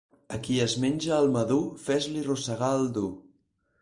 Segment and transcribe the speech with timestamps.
[0.35, 1.59] A qui es menja el madur,
[1.91, 3.09] fes-li rosegar el dur.